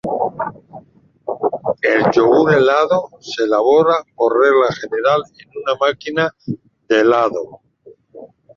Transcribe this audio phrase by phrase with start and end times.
[1.83, 6.35] El yogur helado se elabora por regla general en una máquina
[6.89, 7.61] de helado.